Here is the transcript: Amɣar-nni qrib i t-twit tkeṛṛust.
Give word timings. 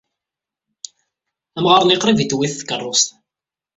Amɣar-nni 1.57 1.97
qrib 2.01 2.19
i 2.23 2.25
t-twit 2.25 2.53
tkeṛṛust. 2.59 3.07